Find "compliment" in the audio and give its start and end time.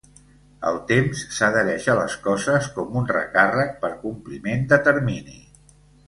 4.07-4.65